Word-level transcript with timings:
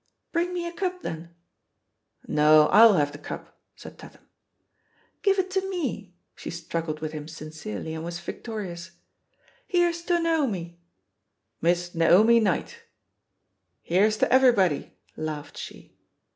"Bring 0.31 0.51
me 0.51 0.65
a 0.67 0.73
cup, 0.73 1.03
thenl" 1.03 1.29
"No, 2.27 2.65
rU 2.71 2.97
have 2.97 3.11
the 3.11 3.19
cup," 3.19 3.55
said 3.75 3.99
Tatham. 3.99 4.23
"Give 5.21 5.37
it 5.37 5.51
to 5.51 5.61
mer 5.69 6.07
She 6.33 6.49
struggled 6.49 7.01
with 7.01 7.11
him 7.11 7.27
sin 7.27 7.51
cerely, 7.51 7.93
and 7.93 8.03
was 8.03 8.19
victorious, 8.19 8.93
"Here's 9.67 10.01
to 10.05 10.19
Naomi 10.19 10.79
1" 11.59 11.59
"Miss 11.69 11.93
Naomi 11.93 12.39
Knight 12.39 12.79
I" 12.81 12.81
"Here's 13.83 14.17
to 14.17 14.33
everybody 14.33 14.79
T* 14.85 14.91
laughed 15.17 15.55
she. 15.59 15.95